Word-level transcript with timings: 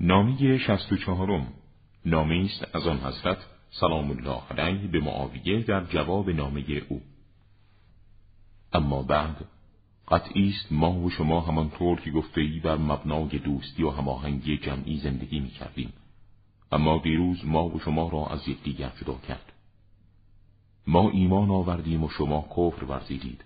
نامی 0.00 0.58
شست 0.58 0.92
و 0.92 0.96
چهارم. 0.96 1.52
نامی 2.06 2.44
است 2.44 2.76
از 2.76 2.86
آن 2.86 2.98
حضرت 3.00 3.38
سلام 3.70 4.10
الله 4.10 4.42
علیه 4.50 4.88
به 4.88 5.00
معاویه 5.00 5.62
در 5.62 5.84
جواب 5.84 6.30
نامه 6.30 6.64
او. 6.88 7.02
اما 8.72 9.02
بعد 9.02 9.44
قطعی 10.08 10.48
است 10.48 10.72
ما 10.72 10.92
و 10.92 11.10
شما 11.10 11.40
همانطور 11.40 12.00
که 12.00 12.10
گفته 12.10 12.40
ای 12.40 12.60
بر 12.60 12.76
مبنای 12.76 13.38
دوستی 13.38 13.82
و 13.82 13.90
هماهنگی 13.90 14.58
جمعی 14.58 14.96
زندگی 14.96 15.40
می 15.40 15.50
کردیم 15.50 15.92
اما 16.72 16.98
دیروز 16.98 17.44
ما 17.44 17.68
و 17.68 17.78
شما 17.78 18.08
را 18.08 18.26
از 18.26 18.48
یکدیگر 18.48 18.92
جدا 19.00 19.14
کرد. 19.28 19.52
ما 20.86 21.10
ایمان 21.10 21.50
آوردیم 21.50 22.04
و 22.04 22.08
شما 22.08 22.48
کفر 22.50 22.84
ورزیدید. 22.84 23.44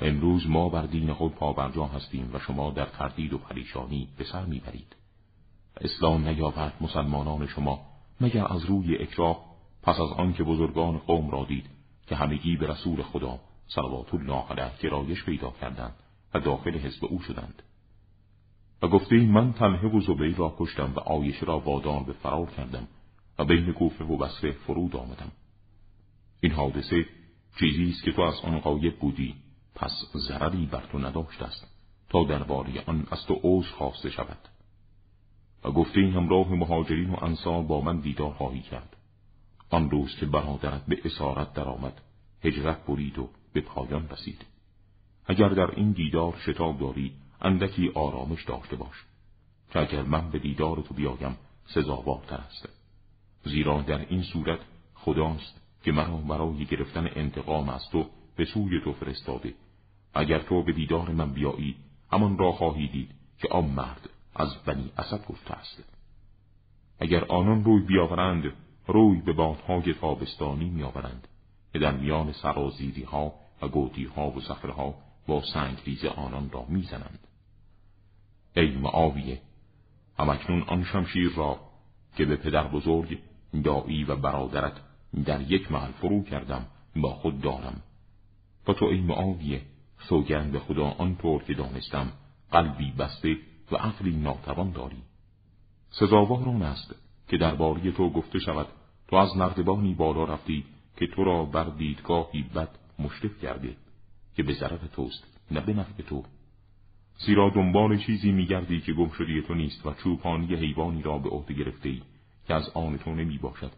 امروز 0.00 0.46
ما 0.46 0.68
بر 0.68 0.86
دین 0.86 1.12
خود 1.12 1.34
پابرجا 1.34 1.84
هستیم 1.84 2.30
و 2.34 2.38
شما 2.38 2.70
در 2.70 2.86
تردید 2.86 3.32
و 3.32 3.38
پریشانی 3.38 4.08
به 4.18 4.24
سر 4.24 4.44
می‌برید. 4.44 4.96
اسلام 5.80 6.28
نیاورد 6.28 6.72
مسلمانان 6.80 7.46
شما 7.46 7.80
مگر 8.20 8.52
از 8.52 8.64
روی 8.64 8.96
اکراه 8.96 9.44
پس 9.82 10.00
از 10.00 10.10
آنکه 10.10 10.44
بزرگان 10.44 10.98
قوم 10.98 11.30
را 11.30 11.44
دید 11.44 11.66
که 12.06 12.16
همگی 12.16 12.56
به 12.56 12.66
رسول 12.66 13.02
خدا 13.02 13.40
صلوات 13.68 14.14
الله 14.14 14.44
علیه 14.50 14.70
گرایش 14.82 15.24
پیدا 15.24 15.50
کردند 15.60 15.94
و 16.34 16.40
داخل 16.40 16.78
حزب 16.78 17.04
او 17.04 17.20
شدند. 17.22 17.62
و 18.82 18.88
گفته 18.88 19.16
من 19.16 19.52
تنه 19.52 19.88
و 19.88 20.00
زبیر 20.00 20.36
را 20.36 20.54
کشتم 20.58 20.92
و 20.96 21.00
آیشه 21.00 21.46
را 21.46 21.58
وادار 21.58 22.02
به 22.02 22.12
فرار 22.12 22.46
کردم 22.46 22.88
و 23.38 23.44
بین 23.44 23.72
گوفه 23.72 24.04
و 24.04 24.16
بسره 24.16 24.52
فرود 24.52 24.96
آمدم. 24.96 25.32
این 26.40 26.52
حادثه 26.52 27.06
چیزی 27.58 27.90
است 27.90 28.02
که 28.02 28.12
تو 28.12 28.22
از 28.22 28.40
آن 28.44 28.60
غایب 28.60 28.98
بودی 28.98 29.34
پس 29.74 29.92
ضرری 30.28 30.66
بر 30.66 30.82
تو 30.92 30.98
نداشته 30.98 31.44
است 31.44 31.66
تا 32.08 32.24
درباره 32.24 32.84
آن 32.86 33.06
از 33.10 33.26
تو 33.26 33.34
عوض 33.34 33.66
خواسته 33.66 34.10
شود. 34.10 34.38
و 35.64 35.70
گفته 35.70 36.00
این 36.00 36.12
همراه 36.12 36.52
مهاجرین 36.52 37.10
و 37.10 37.24
انصار 37.24 37.62
با 37.62 37.80
من 37.80 38.00
دیدار 38.00 38.32
خواهی 38.32 38.60
کرد. 38.60 38.96
آن 39.70 39.90
روز 39.90 40.16
که 40.16 40.26
برادرت 40.26 40.86
به 40.86 40.98
اسارت 41.04 41.52
درآمد 41.52 42.00
هجرت 42.44 42.86
برید 42.86 43.18
و 43.18 43.28
به 43.52 43.60
پایان 43.60 44.08
رسید. 44.08 44.46
اگر 45.26 45.48
در 45.48 45.70
این 45.70 45.92
دیدار 45.92 46.34
شتاب 46.46 46.78
داری 46.78 47.12
اندکی 47.40 47.88
آرامش 47.94 48.44
داشته 48.44 48.76
باش 48.76 49.04
که 49.72 49.80
اگر 49.80 50.02
من 50.02 50.30
به 50.30 50.38
دیدار 50.38 50.84
تو 50.88 50.94
بیایم 50.94 51.36
سزاوارتر 51.66 52.36
است. 52.36 52.68
زیرا 53.44 53.80
در 53.80 54.06
این 54.08 54.22
صورت 54.22 54.58
خداست 54.94 55.60
که 55.84 55.92
مرا 55.92 56.16
برای 56.16 56.64
گرفتن 56.64 57.10
انتقام 57.14 57.68
از 57.68 57.82
تو 57.92 58.06
به 58.36 58.44
سوی 58.44 58.80
تو 58.84 58.92
فرستاده. 58.92 59.54
اگر 60.14 60.38
تو 60.38 60.62
به 60.62 60.72
دیدار 60.72 61.10
من 61.10 61.32
بیایی 61.32 61.76
همان 62.12 62.38
را 62.38 62.52
خواهی 62.52 62.88
دید 62.88 63.10
که 63.38 63.48
آن 63.48 63.64
مرد 63.64 64.10
از 64.40 64.56
بنی 64.64 64.92
اسد 64.98 65.26
گفته 65.26 65.54
است. 65.54 65.84
اگر 67.00 67.24
آنان 67.24 67.64
روی 67.64 67.82
بیاورند 67.82 68.52
روی 68.86 69.20
به 69.20 69.32
بادهای 69.32 69.94
تابستانی 69.94 70.70
میآورند 70.70 71.28
که 71.72 71.78
در 71.78 71.92
میان 71.92 72.32
سرازیری 72.32 73.02
ها 73.02 73.34
و 73.62 73.68
گودی 73.68 74.04
ها 74.04 74.30
و 74.30 74.40
ها 74.72 74.94
با 75.26 75.42
سنگریز 75.54 76.04
آنان 76.04 76.50
را 76.50 76.64
می‌زنند. 76.68 77.18
ای 78.56 78.76
معاویه 78.76 79.40
همکنون 80.18 80.62
آن 80.62 80.84
شمشیر 80.84 81.32
را 81.36 81.60
که 82.16 82.24
به 82.24 82.36
پدر 82.36 82.68
بزرگ 82.68 83.18
دایی 83.64 84.04
و 84.04 84.16
برادرت 84.16 84.72
در 85.24 85.40
یک 85.40 85.72
محل 85.72 85.92
فرو 85.92 86.24
کردم 86.24 86.66
با 86.96 87.10
خود 87.14 87.40
دارم. 87.40 87.82
و 88.68 88.72
تو 88.72 88.84
ای 88.84 89.00
معاویه 89.00 89.62
سوگند 90.08 90.52
به 90.52 90.58
خدا 90.58 90.86
آنطور 90.86 91.42
که 91.42 91.54
دانستم 91.54 92.12
قلبی 92.52 92.92
بسته 92.92 93.36
و 93.72 93.76
عقلی 93.76 94.16
ناتوان 94.16 94.70
داری. 94.70 95.02
سزاوار 95.90 96.48
آن 96.48 96.62
است 96.62 96.94
که 97.28 97.36
درباره 97.36 97.92
تو 97.92 98.10
گفته 98.10 98.38
شود 98.38 98.66
تو 99.08 99.16
از 99.16 99.36
نردبانی 99.36 99.94
بالا 99.94 100.24
رفتی 100.24 100.64
که 100.96 101.06
تو 101.06 101.24
را 101.24 101.44
بر 101.44 101.64
دیدگاهی 101.64 102.42
بد 102.42 102.68
مشرف 102.98 103.42
کرده 103.42 103.76
که 104.36 104.42
به 104.42 104.54
ضرر 104.54 104.86
توست 104.92 105.24
نه 105.50 105.60
به 105.60 105.72
نفع 105.72 106.02
تو. 106.02 106.24
زیرا 107.18 107.50
دنبال 107.50 107.98
چیزی 107.98 108.32
میگردی 108.32 108.80
که 108.80 108.92
گم 108.92 109.08
شدی 109.08 109.42
تو 109.42 109.54
نیست 109.54 109.86
و 109.86 109.94
چوپانی 109.94 110.54
حیوانی 110.54 111.02
را 111.02 111.18
به 111.18 111.28
عهده 111.28 111.54
گرفته 111.54 111.94
که 112.46 112.54
از 112.54 112.68
آن 112.68 112.98
تو 112.98 113.14
نمی 113.14 113.38
باشد 113.38 113.72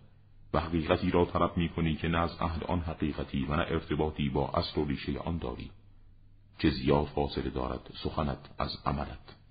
و 0.54 0.60
حقیقتی 0.60 1.10
را 1.10 1.24
طلب 1.24 1.56
می 1.56 1.68
کنی 1.68 1.96
که 1.96 2.08
نه 2.08 2.18
از 2.18 2.30
اهل 2.40 2.64
آن 2.64 2.80
حقیقتی 2.80 3.44
و 3.44 3.56
نه 3.56 3.62
ارتباطی 3.68 4.28
با 4.28 4.48
اصل 4.48 4.80
و 4.80 4.84
ریشه 4.84 5.18
آن 5.18 5.38
داری. 5.38 5.70
چه 6.58 6.70
زیاد 6.70 7.06
فاصله 7.06 7.50
دارد 7.50 7.90
سخنت 8.02 8.38
از 8.58 8.76
عملت. 8.86 9.41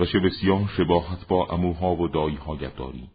و 0.00 0.04
چه 0.04 0.18
بسیار 0.18 0.70
شباهت 0.76 1.28
با 1.28 1.46
اموها 1.46 1.96
و 1.96 2.08
داییهایت 2.08 2.76
داری 2.76 3.08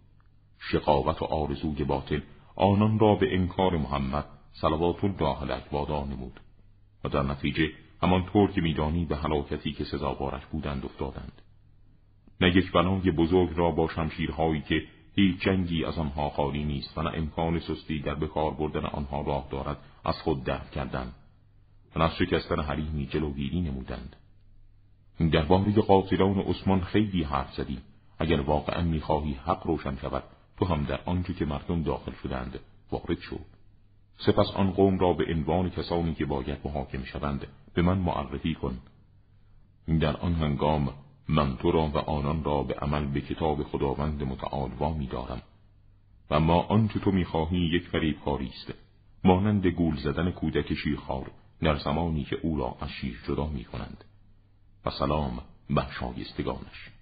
شقاوت 0.60 1.22
و 1.22 1.26
آرزوی 1.26 1.84
باطل 1.84 2.22
آنان 2.56 3.00
را 3.00 3.16
به 3.16 3.36
انکار 3.36 3.78
محمد 3.78 4.26
صلوات 4.54 5.04
الله 5.04 5.42
علیه 5.42 5.64
وادار 5.72 6.06
نمود 6.06 6.40
و 7.04 7.10
در 7.10 7.24
نتیجه 7.24 7.70
همانطور 8.02 8.52
که 8.52 8.62
میدانی 8.62 9.06
به 9.06 9.16
هلاکتی 9.16 9.74
که 9.74 9.84
سزاوارش 9.84 10.46
بودند 10.46 10.86
افتادند. 10.86 11.42
نه 12.42 12.58
یک 12.58 12.72
بنای 12.72 13.12
بزرگ 13.12 13.50
را 13.56 13.72
با 13.72 13.88
شمشیرهایی 13.88 14.62
که 14.62 14.82
هیچ 15.16 15.42
جنگی 15.42 15.86
از 15.86 15.98
آنها 15.98 16.30
خالی 16.30 16.64
نیست 16.64 16.98
و 16.98 17.02
نه 17.02 17.12
امکان 17.14 17.60
سستی 17.60 18.00
در 18.00 18.16
بکار 18.16 18.52
بردن 18.52 18.86
آنها 18.86 19.22
راه 19.22 19.48
دارد 19.52 19.78
از 20.06 20.22
خود 20.22 20.44
دفع 20.44 20.70
کردند 20.72 21.14
و 21.96 22.02
از 22.02 22.16
شکستن 22.16 22.60
حریمی 22.60 23.06
جلوگیری 23.06 23.62
نمودند. 23.62 24.16
درباره 25.20 25.72
قاتلان 25.72 26.40
عثمان 26.40 26.82
خیلی 26.82 27.24
حرف 27.24 27.54
زدی. 27.54 27.78
اگر 28.20 28.42
واقعا 28.42 28.82
می‌خواهی 28.82 29.34
حق 29.34 29.68
روشن 29.68 29.98
شود 30.02 30.24
تو 30.58 30.66
هم 30.66 30.84
در 30.84 31.00
آنجا 31.06 31.34
که 31.34 31.46
مردم 31.46 31.84
داخل 31.84 32.12
شدند 32.24 32.60
وارد 32.92 33.20
شو. 33.20 33.40
سپس 34.18 34.52
آن 34.56 34.72
قوم 34.72 35.00
را 35.00 35.14
به 35.14 35.26
عنوان 35.34 35.70
کسانی 35.70 36.14
که 36.14 36.26
باید 36.26 36.58
محاکم 36.66 37.04
شوند 37.04 37.48
به 37.74 37.82
من 37.82 37.98
معرفی 37.98 38.56
کن. 38.56 38.78
در 40.00 40.18
آن 40.18 40.34
هنگام 40.34 40.94
من 41.30 41.58
تو 41.58 41.72
را 41.72 41.88
و 41.88 41.98
آنان 41.98 42.44
را 42.44 42.64
به 42.64 42.74
عمل 42.74 43.06
به 43.06 43.22
کتاب 43.22 43.64
خداوند 43.64 44.24
متعال 44.24 44.72
وامی 44.80 45.08
دارم 45.08 45.42
و 46.32 46.40
ما 46.40 46.62
آنچه 46.62 47.00
تو 47.00 47.12
می‌خواهی 47.12 47.58
یک 47.58 47.88
فریبکاری 47.88 48.48
است. 48.48 48.74
مانند 49.24 49.68
گول 49.68 49.96
زدن 49.98 50.32
کودک 50.32 50.74
شیرخوار 50.74 51.32
در 51.62 51.76
زمانی 51.76 52.24
که 52.24 52.36
او 52.42 52.58
را 52.58 52.76
از 52.82 52.90
شیر 52.90 53.20
جدا 53.28 53.48
می 53.48 53.64
کنند 53.64 54.04
و 54.86 54.90
سلام 54.90 55.42
بر 55.70 55.88
شایستگانش 56.00 56.95